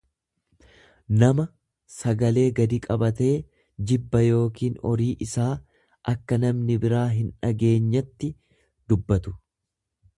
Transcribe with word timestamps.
nama 1.23 1.43
sagalee 1.95 2.45
gadi 2.59 2.79
qabatee 2.85 3.33
jibba 3.91 4.21
yookiin 4.29 4.79
orii 4.93 5.09
isaa 5.27 5.51
akka 6.15 6.39
namni 6.45 6.79
biraa 6.87 7.05
hindhageenyetti 7.19 8.31
dubbatu. 8.93 9.37